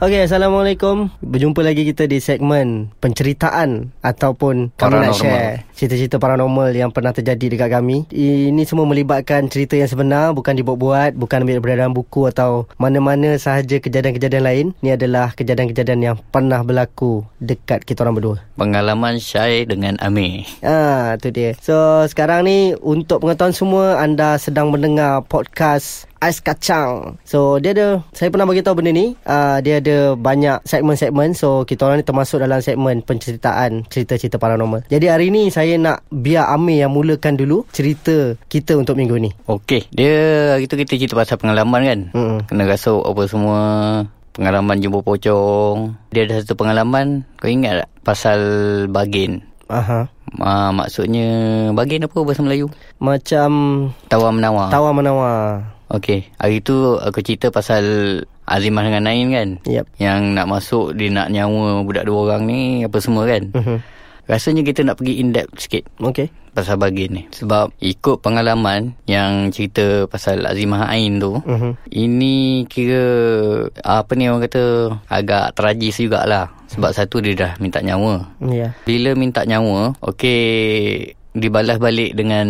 Okey, 0.00 0.24
Assalamualaikum. 0.24 1.12
Berjumpa 1.20 1.60
lagi 1.60 1.84
kita 1.84 2.08
di 2.08 2.24
segmen 2.24 2.88
penceritaan 3.04 3.92
ataupun 4.00 4.72
kami 4.72 4.96
nak 4.96 5.12
share 5.12 5.68
cerita-cerita 5.76 6.16
paranormal 6.16 6.72
yang 6.72 6.88
pernah 6.88 7.12
terjadi 7.12 7.52
dekat 7.52 7.68
kami. 7.68 8.08
Ini 8.08 8.64
semua 8.64 8.88
melibatkan 8.88 9.52
cerita 9.52 9.76
yang 9.76 9.92
sebenar, 9.92 10.32
bukan 10.32 10.56
dibuat-buat, 10.56 11.20
bukan 11.20 11.44
ambil 11.44 11.60
daripada 11.60 11.84
dalam 11.84 11.92
buku 11.92 12.32
atau 12.32 12.64
mana-mana 12.80 13.36
sahaja 13.36 13.76
kejadian-kejadian 13.76 14.44
lain. 14.44 14.66
Ini 14.80 14.96
adalah 14.96 15.36
kejadian-kejadian 15.36 16.00
yang 16.00 16.16
pernah 16.32 16.64
berlaku 16.64 17.28
dekat 17.36 17.84
kita 17.84 18.00
orang 18.00 18.16
berdua. 18.16 18.36
Pengalaman 18.56 19.20
Syai 19.20 19.68
dengan 19.68 20.00
Amir. 20.00 20.48
Ah, 20.64 21.20
tu 21.20 21.28
dia. 21.28 21.52
So, 21.60 22.08
sekarang 22.08 22.48
ni 22.48 22.72
untuk 22.80 23.20
pengetahuan 23.20 23.52
semua 23.52 24.00
anda 24.00 24.40
sedang 24.40 24.72
mendengar 24.72 25.28
podcast 25.28 26.09
ais 26.20 26.38
kacang. 26.44 27.16
So 27.24 27.56
dia 27.58 27.72
ada 27.72 28.04
saya 28.12 28.28
pernah 28.28 28.44
bagi 28.44 28.60
tahu 28.60 28.78
benda 28.80 28.92
ni. 28.92 29.16
Uh, 29.24 29.58
dia 29.64 29.80
ada 29.80 30.14
banyak 30.14 30.62
segmen-segmen. 30.68 31.32
So 31.32 31.64
kita 31.64 31.88
orang 31.88 32.04
ni 32.04 32.06
termasuk 32.06 32.44
dalam 32.44 32.60
segmen 32.60 33.00
penceritaan 33.00 33.88
cerita-cerita 33.88 34.36
paranormal. 34.36 34.84
Jadi 34.92 35.06
hari 35.08 35.32
ni 35.32 35.48
saya 35.48 35.80
nak 35.80 36.04
biar 36.12 36.52
Amir 36.52 36.84
yang 36.86 36.92
mulakan 36.92 37.40
dulu 37.40 37.64
cerita 37.72 38.36
kita 38.52 38.76
untuk 38.76 39.00
minggu 39.00 39.16
ni. 39.16 39.30
Okey, 39.48 39.88
dia 39.90 40.54
hari 40.56 40.68
tu 40.68 40.76
kita 40.76 41.00
cerita 41.00 41.16
pasal 41.16 41.40
pengalaman 41.40 41.80
kan. 41.82 42.00
Mm-mm. 42.12 42.38
Kena 42.46 42.68
rasuk 42.68 43.00
apa 43.02 43.22
semua. 43.26 43.60
Pengalaman 44.30 44.78
jumpa 44.78 45.02
pocong. 45.02 45.98
Dia 46.14 46.22
ada 46.22 46.38
satu 46.38 46.54
pengalaman. 46.54 47.26
Kau 47.42 47.50
ingat 47.50 47.82
tak? 47.82 47.88
Pasal 48.06 48.38
bagin. 48.86 49.42
Aha. 49.66 50.06
Uh, 50.38 50.70
maksudnya 50.70 51.26
bagin 51.74 52.06
apa 52.06 52.14
bahasa 52.22 52.42
Melayu? 52.42 52.70
Macam 53.02 53.50
Tawar 54.06 54.30
menawar. 54.30 54.70
tawar 54.70 54.94
menawar. 54.94 55.66
Okey, 55.90 56.30
hari 56.38 56.62
tu 56.62 56.94
aku 56.96 57.18
cerita 57.18 57.50
pasal 57.50 57.82
Azimah 58.46 58.86
dengan 58.86 59.10
Nain 59.10 59.26
kan. 59.30 59.48
Yep. 59.66 59.86
Yang 59.98 60.20
nak 60.34 60.46
masuk 60.46 60.94
dia 60.94 61.10
nak 61.10 61.30
nyawa 61.30 61.82
budak 61.82 62.06
dua 62.06 62.18
orang 62.30 62.46
ni 62.46 62.86
apa 62.86 62.98
semua 63.02 63.26
kan. 63.26 63.50
Mhm. 63.50 63.78
Rasanya 64.30 64.62
kita 64.62 64.86
nak 64.86 65.02
pergi 65.02 65.18
in 65.18 65.34
depth 65.34 65.58
sikit 65.58 65.82
Okey. 65.98 66.30
pasal 66.54 66.78
bagin 66.78 67.10
ni. 67.10 67.22
Sebab 67.34 67.74
ikut 67.82 68.22
pengalaman 68.22 68.94
yang 69.10 69.50
cerita 69.50 70.06
pasal 70.06 70.46
Azimah 70.46 70.86
Ain 70.86 71.18
tu, 71.18 71.42
Mhm. 71.42 71.74
ini 71.90 72.62
kira 72.70 73.02
apa 73.82 74.14
ni 74.14 74.30
orang 74.30 74.46
kata 74.46 74.94
agak 75.10 75.58
tragis 75.58 75.98
jugalah. 75.98 76.54
Sebab 76.70 76.94
satu 76.94 77.18
dia 77.18 77.34
dah 77.34 77.52
minta 77.58 77.82
nyawa. 77.82 78.30
Ya. 78.46 78.70
Bila 78.86 79.18
minta 79.18 79.42
nyawa, 79.42 79.98
okey 79.98 81.18
dibalas 81.30 81.78
balik 81.78 82.18
dengan 82.18 82.46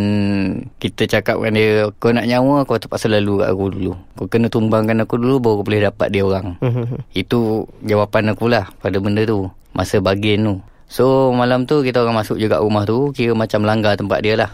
kita 0.80 1.04
cakap 1.04 1.36
dengan 1.36 1.52
dia 1.60 1.70
kau 2.00 2.12
nak 2.16 2.24
nyawa 2.24 2.64
kau 2.64 2.80
terpaksa 2.80 3.12
lalu 3.12 3.44
kat 3.44 3.48
aku 3.52 3.64
dulu. 3.76 3.92
Kau 4.16 4.26
kena 4.28 4.48
tumbangkan 4.48 5.04
aku 5.04 5.20
dulu 5.20 5.36
baru 5.40 5.54
kau 5.60 5.66
boleh 5.68 5.80
dapat 5.84 6.08
dia 6.08 6.22
orang. 6.24 6.56
Mhm. 6.64 7.04
itu 7.22 7.68
jawapan 7.84 8.32
aku 8.32 8.48
lah 8.48 8.72
pada 8.80 8.96
benda 8.96 9.24
tu 9.28 9.52
masa 9.76 10.00
bagian 10.00 10.44
tu. 10.44 10.54
So 10.90 11.30
malam 11.36 11.68
tu 11.68 11.84
kita 11.84 12.02
orang 12.02 12.24
masuk 12.24 12.40
juga 12.40 12.58
rumah 12.58 12.88
tu 12.88 13.12
kira 13.12 13.36
macam 13.36 13.62
langgar 13.68 14.00
tempat 14.00 14.24
dia 14.24 14.34
lah. 14.34 14.50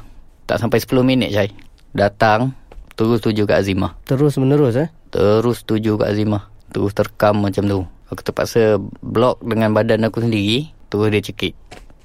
Tak 0.46 0.58
sampai 0.58 0.82
10 0.82 1.06
minit 1.06 1.30
Syai. 1.30 1.54
Datang 1.94 2.52
terus 2.98 3.22
tuju 3.22 3.46
kat 3.46 3.62
Azimah. 3.62 3.94
Terus 4.04 4.36
menerus 4.42 4.74
eh. 4.74 4.90
Terus 5.14 5.62
tuju 5.62 5.96
kat 5.96 6.12
Azimah. 6.12 6.50
Terus 6.74 6.92
terkam 6.92 7.40
macam 7.40 7.64
tu. 7.64 7.80
Aku 8.10 8.22
terpaksa 8.22 8.78
blok 9.02 9.42
dengan 9.42 9.74
badan 9.74 10.06
aku 10.06 10.22
sendiri 10.22 10.70
Terus 10.86 11.08
dia 11.10 11.22
cekik. 11.22 11.54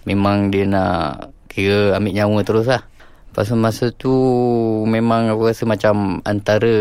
Memang 0.10 0.50
dia 0.50 0.66
nak 0.66 1.30
Kira 1.52 2.00
ambil 2.00 2.16
nyawa 2.16 2.40
terus 2.42 2.64
lah 2.66 2.88
Pasal 3.36 3.60
masa 3.60 3.92
tu 3.92 4.12
Memang 4.88 5.28
aku 5.28 5.52
rasa 5.52 5.68
macam 5.68 6.24
Antara 6.24 6.72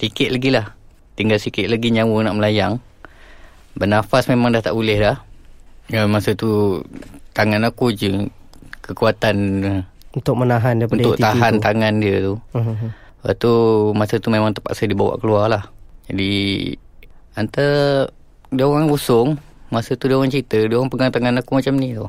Sikit 0.00 0.32
lagi 0.32 0.48
lah 0.48 0.72
Tinggal 1.14 1.36
sikit 1.36 1.68
lagi 1.68 1.92
nyawa 1.92 2.24
nak 2.24 2.36
melayang 2.40 2.74
Bernafas 3.76 4.26
memang 4.26 4.50
dah 4.50 4.64
tak 4.64 4.72
boleh 4.72 4.96
dah 4.96 5.16
ya, 5.86 6.08
Masa 6.08 6.32
tu 6.32 6.80
Tangan 7.36 7.68
aku 7.68 7.92
je 7.92 8.24
Kekuatan 8.80 9.36
Untuk 10.16 10.34
menahan 10.34 10.80
daripada 10.80 11.04
Untuk 11.04 11.20
tahan 11.20 11.60
tu. 11.60 11.62
tangan 11.62 11.92
dia 12.00 12.16
tu 12.24 12.34
Mhm. 12.56 12.88
Lepas 13.18 13.34
tu 13.34 13.52
masa 13.92 14.14
tu 14.16 14.30
memang 14.30 14.54
terpaksa 14.54 14.86
dibawa 14.86 15.18
keluar 15.18 15.50
lah. 15.50 15.66
Jadi 16.06 16.70
antara 17.34 18.06
dia 18.48 18.62
orang 18.62 18.86
usung, 18.88 19.36
masa 19.68 19.98
tu 19.98 20.06
dia 20.06 20.14
orang 20.14 20.30
cerita, 20.30 20.54
dia 20.54 20.78
orang 20.78 20.86
pegang 20.86 21.10
tangan 21.10 21.36
aku 21.36 21.58
macam 21.58 21.74
ni 21.76 21.92
tu. 21.92 22.06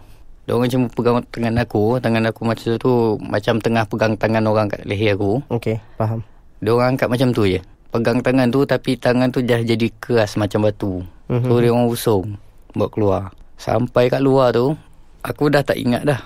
Dia 0.49 0.57
orang 0.57 0.65
cuma 0.65 0.89
pegang 0.89 1.21
tangan 1.29 1.61
aku, 1.61 2.01
tangan 2.01 2.25
aku 2.25 2.41
macam 2.41 2.73
tu 2.81 3.21
macam 3.21 3.61
tengah 3.61 3.85
pegang 3.85 4.17
tangan 4.17 4.49
orang 4.49 4.65
kat 4.65 4.81
leher 4.81 5.13
aku. 5.13 5.45
Okey, 5.45 5.77
faham. 5.93 6.25
Dia 6.57 6.73
orang 6.73 6.97
angkat 6.97 7.05
macam 7.05 7.29
tu 7.29 7.45
je. 7.45 7.61
Pegang 7.93 8.17
tangan 8.25 8.49
tu 8.49 8.65
tapi 8.65 8.97
tangan 8.97 9.29
tu 9.29 9.45
dah 9.45 9.61
jadi 9.61 9.93
keras 10.01 10.41
macam 10.41 10.65
batu. 10.65 11.05
Mhm. 11.29 11.45
So 11.45 11.61
dia 11.61 11.69
orang 11.69 11.85
usung 11.85 12.25
buat 12.73 12.89
keluar. 12.89 13.29
Sampai 13.61 14.09
kat 14.09 14.25
luar 14.25 14.49
tu, 14.49 14.73
aku 15.21 15.53
dah 15.53 15.61
tak 15.61 15.77
ingat 15.77 16.01
dah. 16.01 16.17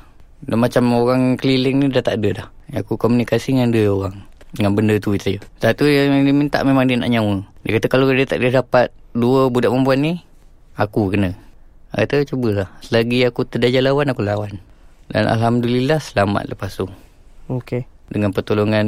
Dah 0.48 0.56
macam 0.56 0.88
orang 0.96 1.36
keliling 1.36 1.84
ni 1.84 1.92
dah 1.92 2.00
tak 2.00 2.24
ada 2.24 2.48
dah. 2.48 2.48
Aku 2.80 2.96
komunikasi 2.96 3.60
dengan 3.60 3.76
dia 3.76 3.92
orang. 3.92 4.24
Dengan 4.56 4.72
benda 4.72 4.96
tu 5.04 5.20
saja. 5.20 5.44
Satu 5.60 5.84
yang 5.84 6.24
dia 6.24 6.32
minta 6.32 6.64
memang 6.64 6.88
dia 6.88 6.96
nak 6.96 7.12
nyawa. 7.12 7.44
Dia 7.68 7.76
kata 7.76 7.92
kalau 7.92 8.08
dia 8.08 8.24
tak 8.24 8.40
dia 8.40 8.56
dapat 8.56 8.88
dua 9.12 9.52
budak 9.52 9.68
perempuan 9.68 10.00
ni, 10.00 10.14
aku 10.80 11.12
kena. 11.12 11.36
Dia 11.94 12.10
kata 12.10 12.26
cubalah. 12.26 12.68
Selagi 12.82 13.22
aku 13.24 13.46
terdaja 13.46 13.78
lawan, 13.80 14.10
aku 14.10 14.26
lawan. 14.26 14.58
Dan 15.08 15.30
Alhamdulillah 15.30 16.02
selamat 16.02 16.50
lepas 16.50 16.74
tu. 16.74 16.90
Okey. 17.48 17.86
Dengan 18.10 18.30
pertolongan 18.30 18.86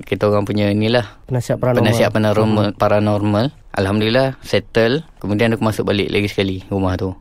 kita 0.00 0.24
orang 0.24 0.44
punya 0.44 0.68
inilah 0.68 1.04
Penasihat 1.26 1.56
paranormal. 1.56 1.80
penasihat 1.80 2.10
paranormal, 2.10 2.66
paranormal. 2.74 3.46
Alhamdulillah 3.72 4.36
settle. 4.40 5.04
Kemudian 5.18 5.52
aku 5.52 5.62
masuk 5.62 5.84
balik 5.84 6.08
lagi 6.08 6.28
sekali 6.28 6.64
rumah 6.68 6.94
tu. 6.94 7.16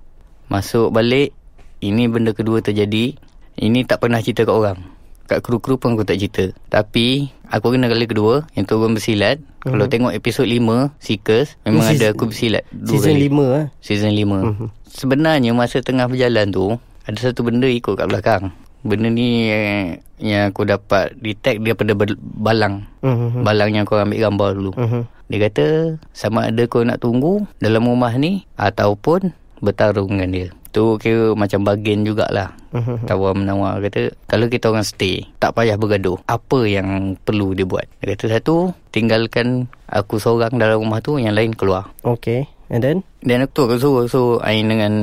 Masuk 0.46 0.92
balik, 0.92 1.32
ini 1.80 2.06
benda 2.06 2.32
kedua 2.32 2.60
terjadi. 2.60 3.16
Ini 3.54 3.80
tak 3.84 4.02
pernah 4.02 4.20
cerita 4.20 4.44
kat 4.44 4.54
orang. 4.54 4.80
Kat 5.24 5.40
kru-kru 5.40 5.80
pun 5.80 5.96
aku 5.96 6.04
tak 6.04 6.20
cerita. 6.20 6.52
Tapi 6.68 7.32
aku 7.46 7.72
kena 7.72 7.88
kali 7.88 8.06
kedua 8.06 8.44
yang 8.54 8.68
turun 8.68 8.92
bersilat. 8.92 9.40
Uh-huh. 9.64 9.72
Kalau 9.72 9.88
tengok 9.88 10.12
episod 10.12 10.44
5 10.44 10.92
Seekers 10.98 11.56
memang 11.64 11.86
ada 11.86 11.96
season- 11.96 12.12
aku 12.12 12.24
bersilat 12.28 12.64
dua 12.70 12.92
Season 12.92 13.16
kali. 13.16 13.28
5 13.32 13.46
eh. 13.54 13.66
Season 13.80 14.12
5. 14.12 14.38
Mhm. 14.44 14.68
Sebenarnya 14.94 15.58
masa 15.58 15.81
tengah 15.81 16.06
berjalan 16.06 16.54
tu 16.54 16.78
ada 17.09 17.18
satu 17.18 17.42
benda 17.42 17.66
ikut 17.66 17.98
kat 17.98 18.06
belakang. 18.06 18.54
Benda 18.86 19.09
ni 19.09 19.50
eh, 19.50 19.98
yang 20.22 20.54
aku 20.54 20.70
dapat 20.70 21.18
detect 21.18 21.66
daripada 21.66 21.98
balang. 22.22 22.86
Mhm. 23.02 23.42
Balang 23.42 23.74
yang 23.74 23.90
kau 23.90 23.98
ambil 23.98 24.22
gambar 24.22 24.50
dulu. 24.54 24.72
Mhm. 24.78 25.02
Dia 25.34 25.40
kata 25.50 25.66
sama 26.14 26.54
ada 26.54 26.62
kau 26.70 26.86
nak 26.86 27.02
tunggu 27.02 27.50
dalam 27.58 27.90
rumah 27.90 28.14
ni 28.14 28.46
ataupun 28.54 29.34
bertarung 29.66 30.14
dengan 30.14 30.30
dia. 30.30 30.48
Tu 30.74 30.84
kira 31.02 31.34
macam 31.34 31.66
bagian 31.66 32.06
jugalah. 32.06 32.54
Mhm. 32.75 33.10
Tawar 33.10 33.34
menawar 33.34 33.81
kata 33.81 34.14
kalau 34.30 34.46
kita 34.46 34.70
orang 34.70 34.86
stay 34.86 35.25
tak 35.42 35.58
payah 35.58 35.80
bergaduh. 35.80 36.22
Apa 36.30 36.70
yang 36.70 37.18
perlu 37.18 37.58
dia 37.58 37.66
buat? 37.66 37.90
Dia 37.98 38.14
kata 38.14 38.38
satu 38.38 38.78
tinggalkan 38.94 39.66
aku 39.90 40.22
seorang 40.22 40.54
dalam 40.62 40.86
rumah 40.86 41.02
tu 41.02 41.18
yang 41.18 41.34
lain 41.34 41.58
keluar. 41.58 41.90
Okey. 42.06 42.46
And 42.74 42.82
then? 42.82 43.06
Dan 43.22 43.46
aku 43.46 43.54
tu 43.54 43.62
aku 43.70 43.78
suruh 43.78 44.06
so 44.10 44.22
Ain 44.42 44.66
dengan 44.66 44.94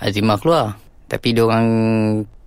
Azimah 0.00 0.40
keluar. 0.40 0.80
Tapi 1.12 1.36
dia 1.36 1.44
orang 1.44 1.68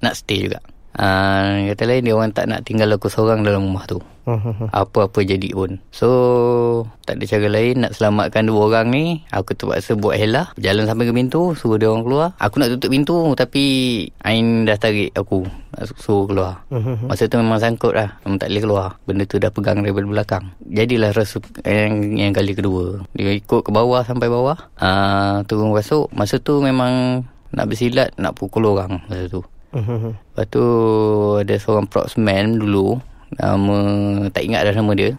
nak 0.01 0.17
stay 0.17 0.49
juga. 0.49 0.57
Uh, 0.91 1.71
kata 1.71 1.83
lain 1.87 2.03
dia 2.03 2.13
orang 2.15 2.35
tak 2.35 2.51
nak 2.51 2.67
tinggal 2.67 2.91
aku 2.91 3.07
seorang 3.07 3.47
dalam 3.47 3.71
rumah 3.71 3.87
tu. 3.87 4.03
Mhm. 4.27 4.69
Apa-apa 4.69 5.25
jadi 5.25 5.49
pun. 5.49 5.81
So, 5.89 6.09
tak 7.09 7.17
ada 7.17 7.25
cara 7.25 7.47
lain 7.49 7.81
nak 7.81 7.97
selamatkan 7.97 8.45
dua 8.45 8.69
orang 8.69 8.93
ni. 8.93 9.25
Aku 9.33 9.57
terpaksa 9.57 9.97
buat 9.97 10.13
helah. 10.13 10.53
Jalan 10.61 10.85
sampai 10.85 11.09
ke 11.09 11.13
pintu, 11.15 11.57
suruh 11.57 11.81
dia 11.81 11.89
orang 11.89 12.05
keluar. 12.05 12.27
Aku 12.37 12.61
nak 12.61 12.69
tutup 12.77 12.93
pintu 12.93 13.33
tapi 13.33 13.63
Ain 14.21 14.69
dah 14.69 14.77
tarik 14.77 15.09
aku. 15.17 15.47
Suruh 15.97 16.29
keluar. 16.29 16.61
Masa 17.07 17.25
tu 17.25 17.41
memang 17.41 17.57
sangkut 17.57 17.97
lah. 17.97 18.21
Memang 18.27 18.37
tak 18.37 18.53
boleh 18.53 18.61
keluar. 18.61 18.87
Benda 19.09 19.23
tu 19.25 19.41
dah 19.41 19.49
pegang 19.49 19.81
daripada 19.81 20.05
belakang. 20.05 20.43
Jadilah 20.69 21.11
rasa 21.15 21.41
yang, 21.65 22.13
yang 22.13 22.31
kali 22.35 22.53
kedua. 22.53 23.01
Dia 23.17 23.33
ikut 23.33 23.65
ke 23.65 23.71
bawah 23.73 24.05
sampai 24.05 24.29
bawah. 24.29 24.57
Uh, 24.77 25.41
turun 25.49 25.73
rasuk. 25.73 26.11
Masa 26.13 26.37
tu 26.37 26.61
memang 26.61 27.25
nak 27.51 27.67
bersilat, 27.67 28.15
nak 28.15 28.37
pukul 28.37 28.63
orang 28.69 29.03
masa 29.09 29.27
tu. 29.27 29.41
Mhm. 29.71 30.11
Lepas 30.15 30.45
tu 30.51 30.65
ada 31.39 31.55
seorang 31.55 31.87
proxman 31.87 32.59
dulu. 32.59 32.99
Nama 33.39 33.77
tak 34.31 34.43
ingat 34.43 34.67
dah 34.67 34.75
nama 34.75 34.91
dia. 34.91 35.15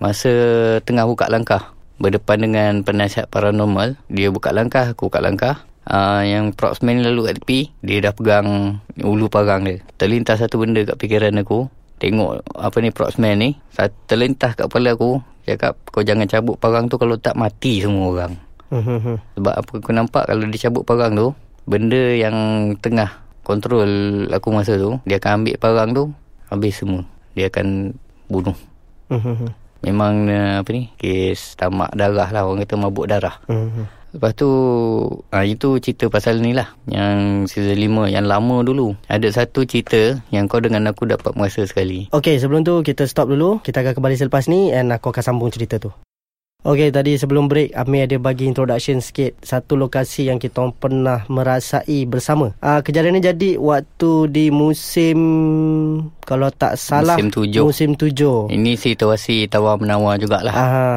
Masa 0.00 0.32
tengah 0.80 1.04
buka 1.04 1.28
langkah 1.28 1.76
Berdepan 2.00 2.40
dengan 2.40 2.80
penasihat 2.80 3.28
paranormal 3.28 4.00
Dia 4.08 4.32
buka 4.32 4.48
langkah, 4.48 4.96
aku 4.96 5.12
buka 5.12 5.20
langkah. 5.20 5.68
Uh, 5.84 6.24
Yang 6.24 6.56
proxman 6.56 6.96
ni 6.96 7.04
lalu 7.04 7.28
kat 7.28 7.34
tepi 7.44 7.60
Dia 7.84 8.00
dah 8.08 8.16
pegang 8.16 8.80
ulu 9.04 9.28
parang 9.28 9.68
dia. 9.68 9.84
Terlintas 10.00 10.40
satu 10.40 10.56
benda 10.56 10.80
kat 10.88 10.96
fikiran 10.96 11.36
aku. 11.36 11.68
Tengok 12.00 12.48
apa 12.56 12.76
ni 12.80 12.88
proxman 12.88 13.36
ni. 13.36 13.50
Terlintas 14.08 14.56
kat 14.56 14.72
kepala 14.72 14.96
aku 14.96 15.20
Cakap 15.44 15.76
kau 15.92 16.00
jangan 16.00 16.24
cabut 16.24 16.56
parang 16.56 16.88
tu 16.88 16.96
Kalau 16.96 17.20
tak 17.20 17.36
mati 17.36 17.84
semua 17.84 18.08
orang. 18.08 18.34
Mhm. 18.70 19.18
sebab 19.34 19.54
apa 19.58 19.72
aku 19.82 19.90
nampak 19.90 20.30
kalau 20.30 20.46
dia 20.46 20.70
cabut 20.70 20.86
parang 20.86 21.10
tu 21.12 21.34
Benda 21.66 22.14
yang 22.14 22.70
tengah 22.78 23.18
kontrol 23.42 23.90
aku 24.28 24.48
masa 24.50 24.76
tu 24.76 24.98
dia 25.02 25.16
akan 25.16 25.42
ambil 25.42 25.54
parang 25.56 25.90
tu 25.90 26.04
habis 26.46 26.74
semua 26.74 27.02
dia 27.32 27.46
akan 27.46 27.94
bunuh 28.26 28.54
Mhm. 29.10 29.50
memang 29.82 30.14
uh, 30.26 30.54
apa 30.60 30.70
ni 30.70 30.86
kes 30.94 31.54
tamak 31.54 31.90
darah 31.92 32.28
lah 32.28 32.42
orang 32.42 32.62
kata 32.62 32.74
mabuk 32.76 33.06
darah 33.06 33.42
Mhm. 33.46 33.98
Lepas 34.10 34.34
tu 34.34 34.50
ha, 35.30 35.46
Itu 35.46 35.78
cerita 35.78 36.10
pasal 36.10 36.42
ni 36.42 36.50
lah 36.50 36.74
Yang 36.84 37.46
season 37.46 37.78
5 37.78 38.10
Yang 38.10 38.26
lama 38.26 38.56
dulu 38.58 38.98
Ada 39.06 39.30
satu 39.30 39.62
cerita 39.62 40.18
Yang 40.28 40.44
kau 40.50 40.58
dengan 40.58 40.90
aku 40.90 41.06
dapat 41.06 41.30
merasa 41.38 41.62
sekali 41.62 42.10
Okay, 42.10 42.34
sebelum 42.34 42.66
tu 42.66 42.82
kita 42.82 43.06
stop 43.06 43.30
dulu. 43.30 43.62
Kita 43.62 43.86
akan 43.86 43.94
kembali 43.94 44.18
selepas 44.18 44.50
ni 44.50 44.74
and 44.74 44.90
aku 44.90 45.14
akan 45.14 45.22
sambung 45.22 45.54
cerita 45.54 45.78
tu. 45.78 45.94
Okay, 46.60 46.92
tadi 46.92 47.16
sebelum 47.16 47.48
break, 47.48 47.72
Amir 47.72 48.04
ada 48.04 48.20
bagi 48.20 48.44
introduction 48.44 49.00
sikit 49.00 49.32
satu 49.40 49.80
lokasi 49.80 50.28
yang 50.28 50.36
kita 50.36 50.60
pernah 50.76 51.24
merasai 51.24 52.04
bersama. 52.04 52.52
Ah, 52.60 52.84
kejadian 52.84 53.16
ni 53.16 53.24
jadi 53.24 53.50
waktu 53.56 54.28
di 54.28 54.52
musim 54.52 55.18
kalau 56.28 56.52
tak 56.52 56.76
salah 56.76 57.16
Musim 57.16 57.32
tujuh. 57.32 57.64
Musim 57.64 57.90
tujuh. 57.96 58.52
Ini 58.52 58.76
situasi 58.76 59.48
tawar-menawar 59.48 60.20
jugalah 60.20 60.52
Aha. 60.52 60.90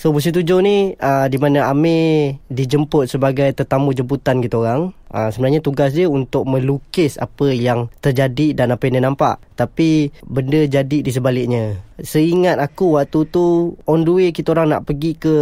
So 0.00 0.08
musim 0.08 0.32
tujuh 0.32 0.64
ni 0.64 0.96
uh, 0.96 1.28
di 1.28 1.36
mana 1.36 1.68
Amir 1.68 2.40
dijemput 2.48 3.12
sebagai 3.12 3.52
tetamu 3.52 3.92
jemputan 3.92 4.40
kita 4.40 4.56
orang. 4.56 4.96
Uh, 5.10 5.28
sebenarnya 5.28 5.58
tugas 5.58 5.90
dia 5.92 6.06
untuk 6.06 6.46
melukis 6.46 7.18
apa 7.18 7.50
yang 7.50 7.90
terjadi 7.98 8.54
dan 8.54 8.70
apa 8.70 8.86
yang 8.86 9.02
dia 9.02 9.04
nampak. 9.10 9.42
Tapi 9.58 10.14
benda 10.22 10.62
jadi 10.64 11.02
di 11.02 11.10
sebaliknya. 11.10 11.76
Seingat 11.98 12.62
aku 12.62 12.96
waktu 12.96 13.26
tu 13.28 13.74
on 13.84 14.06
the 14.06 14.12
way 14.14 14.30
kita 14.30 14.54
orang 14.54 14.72
nak 14.72 14.86
pergi 14.86 15.18
ke 15.18 15.34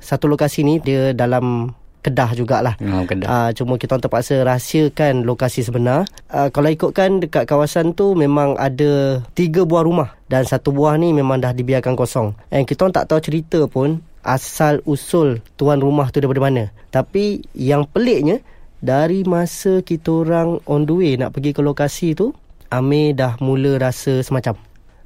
satu 0.00 0.26
lokasi 0.26 0.64
ni 0.64 0.80
dia 0.80 1.12
dalam 1.12 1.76
Kedah 2.00 2.32
jugalah. 2.32 2.80
Memang 2.80 3.04
kedah 3.04 3.28
Uh, 3.28 3.50
cuma 3.52 3.76
kita 3.76 3.94
orang 3.94 4.04
terpaksa 4.08 4.40
rahsiakan 4.40 5.28
lokasi 5.28 5.60
sebenar. 5.60 6.08
Uh, 6.32 6.48
kalau 6.48 6.72
ikutkan 6.72 7.20
dekat 7.20 7.44
kawasan 7.44 7.92
tu 7.92 8.16
memang 8.16 8.56
ada 8.56 9.20
tiga 9.36 9.68
buah 9.68 9.84
rumah 9.84 10.16
dan 10.32 10.48
satu 10.48 10.72
buah 10.72 10.96
ni 10.96 11.12
memang 11.12 11.44
dah 11.44 11.52
dibiarkan 11.52 11.94
kosong. 11.94 12.32
And 12.48 12.64
kita 12.64 12.88
orang 12.88 12.96
tak 12.96 13.12
tahu 13.12 13.20
cerita 13.20 13.60
pun 13.68 14.00
asal 14.24 14.80
usul 14.88 15.44
tuan 15.60 15.76
rumah 15.76 16.08
tu 16.08 16.24
daripada 16.24 16.40
mana. 16.40 16.72
Tapi 16.88 17.44
yang 17.52 17.84
peliknya 17.84 18.40
dari 18.80 19.22
masa 19.22 19.80
kita 19.80 20.24
orang 20.24 20.58
on 20.64 20.84
the 20.84 20.92
way 20.92 21.12
nak 21.14 21.30
pergi 21.30 21.52
ke 21.52 21.60
lokasi 21.60 22.12
tu 22.12 22.32
Amir 22.68 23.12
dah 23.12 23.34
mula 23.38 23.76
rasa 23.76 24.20
semacam 24.20 24.54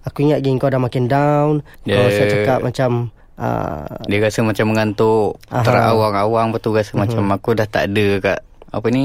Aku 0.05 0.21
ingat 0.21 0.41
geng 0.41 0.59
kau 0.59 0.69
dah 0.69 0.77
makin 0.77 1.09
down 1.09 1.65
Dia- 1.83 1.97
Kau 1.97 2.07
saya 2.07 2.27
cakap 2.29 2.59
macam 2.61 2.91
uh, 3.35 3.89
Dia 4.05 4.21
rasa 4.21 4.45
macam 4.45 4.67
mengantuk 4.69 5.41
Aha. 5.49 5.65
Terawang-awang 5.65 6.53
Lepas 6.53 6.61
tu 6.61 6.71
rasa 6.71 6.93
macam 6.95 7.25
Aku 7.33 7.57
dah 7.57 7.65
tak 7.65 7.89
ada 7.89 8.07
kat 8.21 8.39
Apa 8.75 8.91
ni 8.91 9.05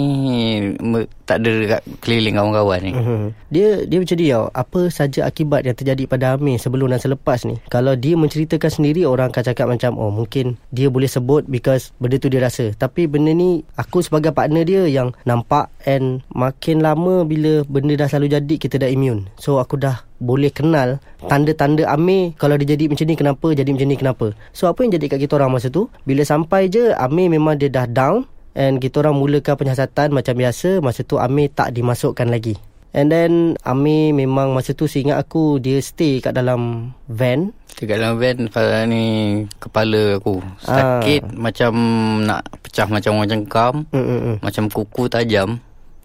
Tak 1.30 1.46
ada 1.46 1.78
kat 1.78 1.82
keliling 2.02 2.34
kawan-kawan 2.34 2.80
ni 2.82 2.92
Mhm. 2.98 3.28
Dia 3.54 3.86
dia 3.86 3.98
macam 4.02 4.18
dia. 4.18 4.38
Apa 4.50 4.90
saja 4.90 5.30
akibat 5.30 5.62
yang 5.62 5.78
terjadi 5.78 6.10
pada 6.10 6.34
Amir 6.34 6.58
sebelum 6.58 6.90
dan 6.90 6.98
selepas 6.98 7.46
ni. 7.46 7.62
Kalau 7.70 7.94
dia 7.94 8.18
menceritakan 8.18 8.74
sendiri 8.74 9.06
orang 9.06 9.30
akan 9.30 9.44
cakap 9.46 9.70
macam 9.70 9.94
oh 10.02 10.10
mungkin 10.10 10.58
dia 10.74 10.90
boleh 10.90 11.06
sebut 11.06 11.46
because 11.46 11.94
benda 12.02 12.18
tu 12.18 12.34
dia 12.34 12.42
rasa. 12.42 12.74
Tapi 12.74 13.06
benda 13.06 13.30
ni 13.30 13.62
aku 13.78 14.02
sebagai 14.02 14.34
partner 14.34 14.66
dia 14.66 14.90
yang 14.90 15.14
nampak 15.24 15.70
and 15.86 16.26
makin 16.34 16.82
lama 16.82 17.22
bila 17.22 17.62
benda 17.70 17.94
dah 17.94 18.10
selalu 18.10 18.34
jadi 18.42 18.56
kita 18.58 18.82
dah 18.82 18.90
immune. 18.90 19.30
So 19.38 19.62
aku 19.62 19.78
dah 19.78 20.02
boleh 20.18 20.50
kenal 20.52 21.00
tanda-tanda 21.30 21.88
Amir 21.88 22.36
kalau 22.36 22.58
dia 22.60 22.76
jadi 22.76 22.90
macam 22.90 23.06
ni 23.06 23.16
kenapa 23.16 23.48
jadi 23.54 23.70
macam 23.70 23.88
ni 23.88 23.96
kenapa. 23.96 24.28
So 24.52 24.66
apa 24.66 24.82
yang 24.82 24.98
jadi 24.98 25.06
kat 25.14 25.20
kita 25.30 25.38
orang 25.38 25.54
masa 25.54 25.70
tu 25.70 25.88
bila 26.04 26.26
sampai 26.26 26.68
je 26.68 26.90
Amir 26.98 27.30
memang 27.30 27.56
dia 27.56 27.70
dah 27.70 27.86
down 27.86 28.26
And 28.60 28.84
kita 28.84 29.00
orang 29.00 29.16
mulakan 29.16 29.56
penyiasatan 29.56 30.12
macam 30.12 30.36
biasa 30.36 30.84
Masa 30.84 31.08
tu 31.08 31.16
Amir 31.16 31.48
tak 31.48 31.72
dimasukkan 31.72 32.28
lagi. 32.28 32.60
And 32.92 33.08
then 33.08 33.56
Amir 33.64 34.12
memang 34.12 34.52
masa 34.52 34.76
tu 34.76 34.84
seingat 34.84 35.16
aku 35.16 35.64
Dia 35.64 35.80
stay 35.80 36.20
kat 36.20 36.36
dalam 36.36 36.92
van. 37.08 37.56
Dekat 37.80 38.04
dalam 38.04 38.20
van 38.20 38.52
Farah 38.52 38.84
ni 38.84 39.04
Kepala 39.64 40.20
aku. 40.20 40.44
Sakit 40.60 41.40
Macam 41.40 41.72
Nak 42.28 42.44
pecah 42.60 42.88
macam 42.92 43.16
orang 43.16 43.32
cengkam 43.32 43.74
mm 43.96 44.04
-mm. 44.04 44.36
Macam 44.44 44.64
kuku 44.68 45.08
tajam. 45.08 45.56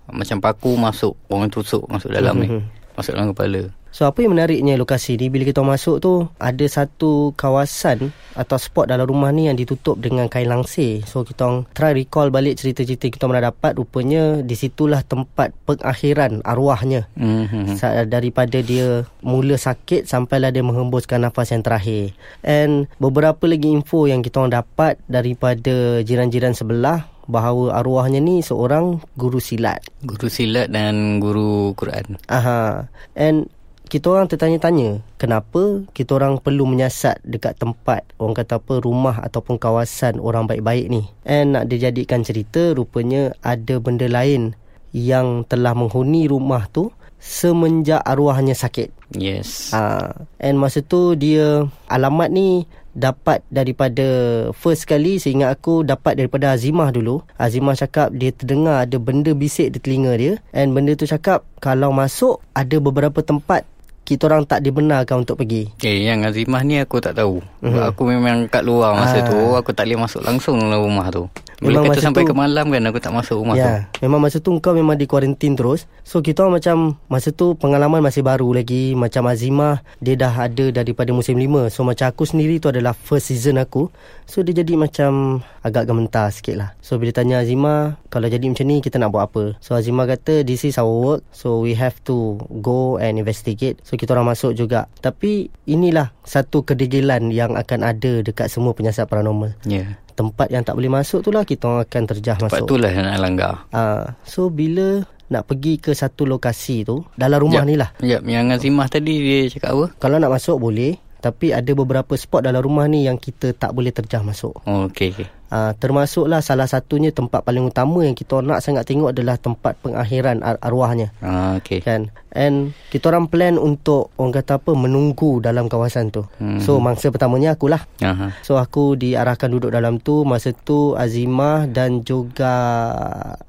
Macam 0.06 0.38
paku 0.38 0.78
masuk 0.78 1.18
Orang 1.26 1.50
tusuk 1.50 1.82
Masuk 1.90 2.14
dalam 2.14 2.38
ni. 2.38 2.48
Masuk 2.94 3.18
dalam 3.18 3.34
kepala 3.34 3.66
So 3.94 4.10
apa 4.10 4.26
yang 4.26 4.34
menariknya 4.34 4.74
lokasi 4.74 5.14
ni 5.14 5.30
Bila 5.30 5.46
kita 5.46 5.62
masuk 5.62 6.02
tu 6.02 6.26
Ada 6.42 6.66
satu 6.82 7.30
kawasan 7.38 8.10
Atau 8.34 8.58
spot 8.58 8.90
dalam 8.90 9.06
rumah 9.06 9.30
ni 9.30 9.46
Yang 9.46 9.62
ditutup 9.62 10.02
dengan 10.02 10.26
kain 10.26 10.50
langsir 10.50 11.06
So 11.06 11.22
kita 11.22 11.46
orang 11.46 11.70
try 11.78 11.94
recall 11.94 12.34
balik 12.34 12.58
cerita-cerita 12.58 13.06
kita 13.06 13.30
pernah 13.30 13.54
dapat 13.54 13.78
Rupanya 13.78 14.42
di 14.42 14.58
situlah 14.58 15.06
tempat 15.06 15.54
pengakhiran 15.62 16.42
arwahnya 16.42 17.06
mm-hmm. 17.14 17.78
Daripada 18.10 18.58
dia 18.58 19.06
mula 19.22 19.54
sakit 19.54 20.10
sampailah 20.10 20.50
dia 20.50 20.66
menghembuskan 20.66 21.22
nafas 21.22 21.54
yang 21.54 21.62
terakhir. 21.62 22.16
And 22.42 22.90
beberapa 22.98 23.46
lagi 23.46 23.70
info 23.70 24.10
yang 24.10 24.24
kita 24.24 24.42
orang 24.42 24.64
dapat 24.64 24.98
daripada 25.06 26.02
jiran-jiran 26.02 26.56
sebelah 26.56 27.06
bahawa 27.24 27.80
arwahnya 27.80 28.20
ni 28.20 28.44
seorang 28.44 29.00
guru 29.16 29.40
silat. 29.40 29.80
Guru 30.04 30.28
silat 30.28 30.68
dan 30.68 31.20
guru 31.20 31.72
Quran 31.78 32.20
Aha. 32.28 32.88
And 33.16 33.48
kita 33.84 34.10
orang 34.10 34.26
tertanya-tanya 34.26 35.04
kenapa 35.20 35.84
kita 35.92 36.16
orang 36.16 36.40
perlu 36.40 36.64
menyiasat 36.64 37.20
dekat 37.22 37.60
tempat 37.60 38.02
orang 38.16 38.34
kata 38.34 38.58
apa 38.58 38.80
rumah 38.80 39.20
ataupun 39.20 39.60
kawasan 39.60 40.18
orang 40.18 40.48
baik-baik 40.48 40.88
ni. 40.88 41.06
And 41.28 41.54
nak 41.54 41.68
dijadikan 41.68 42.24
cerita 42.24 42.72
rupanya 42.72 43.36
ada 43.44 43.76
benda 43.78 44.08
lain 44.08 44.56
yang 44.94 45.44
telah 45.44 45.76
menghuni 45.76 46.30
rumah 46.30 46.70
tu 46.70 46.88
semenjak 47.20 48.00
arwahnya 48.04 48.52
sakit. 48.52 48.92
Yes 49.16 49.72
Ah, 49.72 50.26
and 50.40 50.60
masa 50.60 50.84
tu 50.84 51.16
dia 51.16 51.68
alamat 51.88 52.28
ni 52.32 52.68
dapat 52.94 53.42
daripada 53.50 54.06
first 54.54 54.86
kali 54.86 55.18
seingat 55.18 55.50
aku 55.50 55.82
dapat 55.82 56.14
daripada 56.14 56.54
Azimah 56.54 56.94
dulu. 56.94 57.26
Azimah 57.36 57.74
cakap 57.74 58.14
dia 58.14 58.30
terdengar 58.30 58.86
ada 58.86 58.96
benda 59.02 59.34
bisik 59.34 59.74
di 59.74 59.78
telinga 59.82 60.14
dia 60.14 60.32
and 60.54 60.72
benda 60.72 60.94
tu 60.94 61.04
cakap 61.04 61.42
kalau 61.58 61.90
masuk 61.90 62.38
ada 62.54 62.78
beberapa 62.78 63.18
tempat 63.20 63.66
kita 64.04 64.28
orang 64.28 64.44
tak 64.44 64.60
dibenarkan 64.60 65.24
untuk 65.24 65.36
pergi. 65.36 65.72
Eh 65.80 66.04
yang 66.04 66.22
Azimah 66.22 66.60
ni 66.60 66.76
aku 66.76 67.00
tak 67.00 67.12
tahu 67.14 67.40
mm-hmm. 67.40 67.88
Aku 67.88 68.02
memang 68.04 68.44
kat 68.46 68.60
luar 68.60 68.92
masa 68.92 69.18
Ah. 69.18 69.26
tu 69.26 69.40
Aku 69.54 69.72
tak 69.72 69.84
boleh 69.84 69.98
masuk 69.98 70.20
langsung 70.20 70.60
dalam 70.60 70.76
rumah 70.78 71.08
tu 71.08 71.24
Bila 71.56 71.80
Memang 71.80 71.90
kata 71.90 72.04
sampai 72.04 72.22
tu- 72.22 72.28
ke 72.28 72.34
malam 72.34 72.68
kan 72.68 72.82
Aku 72.84 72.98
tak 72.98 73.10
masuk 73.10 73.40
rumah 73.40 73.54
tu 73.54 73.64
Ya, 73.64 73.88
memang 74.00 74.20
masa 74.20 74.38
tu 74.38 74.52
kau 74.58 74.70
memang 74.70 74.94
di 74.94 75.04
kuarantin 75.04 75.54
terus. 75.54 75.88
So 76.02 76.20
kita 76.20 76.44
orang 76.44 76.60
macam 76.60 76.76
masa 77.06 77.30
tu 77.30 77.54
pengalaman 77.54 78.00
masih 78.00 78.20
baru 78.20 78.52
lagi. 78.52 78.92
Macam 78.92 79.24
Azimah 79.24 79.80
dia 79.98 80.14
dah 80.14 80.30
ada 80.30 80.68
daripada 80.70 81.08
musim 81.10 81.34
5. 81.34 81.68
So 81.68 81.80
macam 81.80 82.04
aku 82.06 82.24
sendiri 82.24 82.60
tu 82.60 82.68
adalah 82.68 82.92
first 82.92 83.28
season 83.28 83.56
aku. 83.56 83.88
So 84.24 84.40
dia 84.40 84.52
jadi 84.54 84.76
macam 84.76 85.40
agak 85.60 85.84
gementar 85.86 86.28
sikit 86.28 86.54
lah. 86.54 86.70
So 86.78 86.96
bila 86.96 87.10
tanya 87.10 87.40
Azimah 87.40 87.96
kalau 88.14 88.30
jadi 88.30 88.46
macam 88.46 88.62
ni 88.64 88.78
kita 88.78 88.96
nak 88.96 89.10
buat 89.10 89.26
apa? 89.26 89.58
So 89.58 89.74
Azimah 89.74 90.06
kata 90.06 90.40
this 90.40 90.62
is 90.62 90.78
our 90.78 90.86
work. 90.86 91.26
So 91.28 91.58
we 91.58 91.74
have 91.74 91.98
to 92.06 92.38
go 92.54 92.94
and 92.96 93.18
investigate. 93.18 93.82
So 93.82 93.98
kita 93.98 94.14
orang 94.14 94.30
masuk 94.30 94.54
juga. 94.54 94.86
Tapi 94.96 95.50
inilah 95.66 96.14
satu 96.22 96.62
kedegilan 96.62 97.28
yang 97.28 97.52
akan 97.52 97.82
ada 97.82 98.22
dekat 98.22 98.46
semua 98.46 98.70
penyiasat 98.70 99.04
paranormal. 99.04 99.58
Ya 99.64 99.98
Tempat 100.14 100.46
yang 100.48 100.62
tak 100.62 100.78
boleh 100.78 100.94
masuk 100.94 101.20
tu 101.20 101.34
lah 101.34 101.42
kita 101.42 101.66
orang 101.66 101.82
akan 101.82 102.02
terjah 102.06 102.38
Tempat 102.38 102.62
masuk. 102.62 102.68
tu 102.70 102.76
lah 102.78 102.86
yang 102.88 103.02
nak 103.02 103.18
langgar 103.18 103.54
Ah, 103.68 104.14
so 104.22 104.46
bila 104.46 105.02
nak 105.26 105.42
pergi 105.44 105.74
ke 105.76 105.90
satu 105.90 106.22
lokasi 106.22 106.86
tu 106.86 107.02
dalam 107.12 107.42
rumah 107.42 107.64
Jap. 107.64 107.66
ni 107.66 107.74
lah. 107.74 107.90
Ya 107.98 108.22
yang 108.22 108.46
Azimah 108.48 108.86
tadi 108.86 109.10
dia 109.18 109.50
cakap 109.50 109.74
apa 109.74 109.84
Kalau 109.98 110.16
nak 110.16 110.30
masuk 110.30 110.62
boleh, 110.62 110.94
tapi 111.24 111.50
ada 111.50 111.72
beberapa 111.72 112.12
spot 112.12 112.44
dalam 112.44 112.60
rumah 112.60 112.84
ni 112.84 113.08
yang 113.08 113.16
kita 113.16 113.50
tak 113.50 113.72
boleh 113.72 113.88
terjah 113.88 114.20
masuk. 114.20 114.60
Oh 114.62 114.84
okey 114.86 115.08
okey 115.10 115.28
Ah, 115.46 115.70
termasuklah 115.70 116.42
salah 116.42 116.66
satunya 116.66 117.08
tempat 117.08 117.40
paling 117.40 117.62
utama 117.62 118.02
yang 118.02 118.12
kita 118.12 118.42
nak 118.42 118.58
sangat 118.58 118.84
tengok 118.84 119.14
adalah 119.14 119.38
tempat 119.38 119.78
pengakhiran 119.78 120.42
ar- 120.42 120.58
arwahnya. 120.58 121.14
Ah 121.22 121.54
okey 121.56 121.78
Kan 121.78 122.10
And 122.28 122.74
kita 122.90 123.06
orang 123.08 123.30
plan 123.30 123.54
untuk 123.54 124.10
Orang 124.16 124.34
kata 124.34 124.58
apa 124.58 124.74
Menunggu 124.74 125.38
dalam 125.38 125.70
kawasan 125.70 126.10
tu 126.10 126.26
Hmm. 126.36 126.58
So 126.58 126.82
mangsa 126.82 127.08
pertamanya 127.08 127.54
akulah 127.54 127.86
Aha. 128.02 128.34
So 128.42 128.58
aku 128.58 128.98
diarahkan 128.98 129.46
duduk 129.46 129.70
dalam 129.70 130.02
tu 130.02 130.26
Masa 130.26 130.50
tu 130.50 130.98
Azimah 130.98 131.70
dan 131.70 132.02
juga 132.02 132.50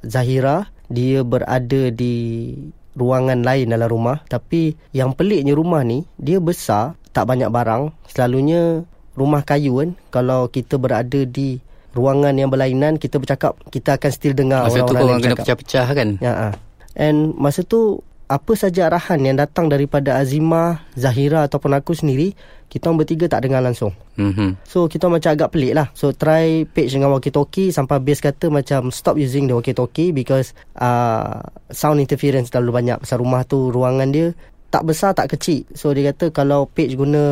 Zahira 0.01 0.69
Dia 0.87 1.25
berada 1.25 1.89
di 1.89 2.53
ruangan 2.93 3.41
lain 3.41 3.67
dalam 3.67 3.89
rumah 3.89 4.21
Tapi 4.23 4.77
yang 4.91 5.11
peliknya 5.11 5.51
rumah 5.51 5.81
ni 5.81 6.05
Dia 6.15 6.37
besar 6.37 6.93
Tak 7.15 7.23
banyak 7.23 7.47
barang 7.47 7.95
Selalunya 8.11 8.83
rumah 9.15 9.47
kayu 9.47 9.79
kan 9.79 9.89
Kalau 10.11 10.51
kita 10.51 10.75
berada 10.75 11.23
di 11.23 11.63
ruangan 11.95 12.35
yang 12.35 12.51
berlainan 12.51 12.99
Kita 12.99 13.23
bercakap 13.23 13.55
Kita 13.71 13.95
akan 13.95 14.11
still 14.11 14.35
dengar 14.35 14.67
Masa 14.67 14.83
tu 14.83 14.91
orang-orang 14.91 14.99
korang 14.99 15.07
lain 15.07 15.23
kena 15.23 15.35
bercakap. 15.39 15.55
pecah-pecah 15.63 15.87
kan 15.95 16.09
Ya, 16.19 16.33
ah. 16.51 16.53
And 16.99 17.31
masa 17.39 17.63
tu 17.63 18.03
apa 18.25 18.57
saja 18.57 18.89
arahan 18.89 19.21
yang 19.21 19.37
datang 19.37 19.69
daripada 19.69 20.17
Azimah, 20.17 20.81
Zahira 20.97 21.45
ataupun 21.45 21.77
aku 21.77 21.93
sendiri, 21.93 22.33
kita 22.73 22.89
orang 22.89 23.05
bertiga 23.05 23.29
tak 23.29 23.45
dengar 23.45 23.61
langsung. 23.61 23.93
Mhm. 24.17 24.65
So 24.65 24.89
kita 24.89 25.05
macam 25.05 25.29
agak 25.35 25.53
pelik 25.53 25.75
lah 25.77 25.91
So 25.93 26.15
try 26.15 26.63
page 26.65 26.95
dengan 26.95 27.11
walkie-talkie 27.11 27.75
Sampai 27.75 27.99
base 27.99 28.23
kata 28.23 28.47
macam 28.47 28.87
Stop 28.87 29.19
using 29.19 29.51
the 29.51 29.53
walkie-talkie 29.59 30.15
Because 30.15 30.55
uh, 30.79 31.43
Sound 31.67 31.99
interference 31.99 32.47
terlalu 32.47 32.79
banyak 32.79 33.03
Pasal 33.03 33.19
rumah 33.19 33.43
tu 33.43 33.75
Ruangan 33.75 34.07
dia 34.15 34.31
Tak 34.75 34.83
besar 34.83 35.15
tak 35.15 35.31
kecil 35.31 35.63
So 35.71 35.95
dia 35.95 36.11
kata 36.11 36.35
Kalau 36.35 36.67
page 36.67 36.99
guna 36.99 37.23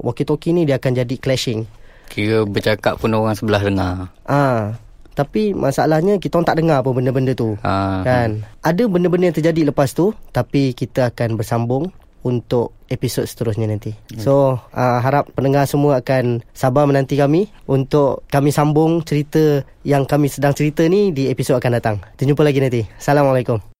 Walkie-talkie 0.00 0.56
ni 0.56 0.64
Dia 0.64 0.80
akan 0.80 1.04
jadi 1.04 1.14
clashing 1.20 1.68
Kira 2.08 2.48
bercakap 2.48 2.96
pun 2.96 3.12
orang 3.12 3.36
sebelah 3.36 3.60
dengar. 3.60 4.08
Ah, 4.24 4.80
Tapi 5.12 5.52
masalahnya 5.52 6.16
Kita 6.16 6.40
orang 6.40 6.48
tak 6.48 6.58
dengar 6.64 6.80
apa 6.80 6.88
benda-benda 6.96 7.36
tu 7.36 7.60
Ah, 7.60 8.00
Kan 8.00 8.48
Ada 8.64 8.88
benda-benda 8.88 9.28
yang 9.28 9.36
terjadi 9.36 9.68
lepas 9.68 9.92
tu 9.92 10.16
Tapi 10.32 10.72
kita 10.72 11.12
akan 11.12 11.36
bersambung 11.36 11.92
untuk 12.26 12.74
episod 12.90 13.24
seterusnya 13.24 13.70
nanti. 13.70 13.94
So, 14.18 14.58
uh, 14.58 14.98
harap 15.00 15.30
pendengar 15.32 15.70
semua 15.70 16.02
akan 16.02 16.42
sabar 16.50 16.84
menanti 16.84 17.14
kami 17.14 17.46
untuk 17.70 18.26
kami 18.26 18.50
sambung 18.50 19.06
cerita 19.06 19.62
yang 19.86 20.04
kami 20.04 20.26
sedang 20.26 20.52
cerita 20.52 20.84
ni 20.90 21.14
di 21.14 21.30
episod 21.30 21.56
akan 21.56 21.72
datang. 21.78 21.96
Kita 22.18 22.28
jumpa 22.28 22.42
lagi 22.42 22.58
nanti. 22.58 22.82
Assalamualaikum. 22.98 23.62